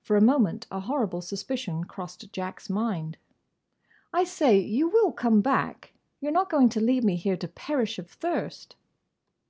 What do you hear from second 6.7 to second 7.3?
to leave me